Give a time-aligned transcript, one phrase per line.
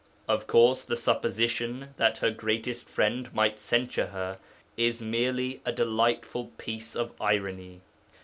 [0.27, 4.39] Of course, the supposition that her greatest friend might censure her
[4.75, 7.81] is merely a delightful piece of irony.